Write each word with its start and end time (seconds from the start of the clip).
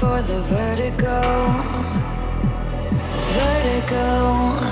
for 0.00 0.20
the 0.20 0.38
vertigo. 0.40 1.22
Vertigo. 3.32 4.65